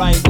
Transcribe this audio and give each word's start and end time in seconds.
right 0.00 0.29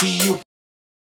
que 0.00 0.30
o 0.30 0.49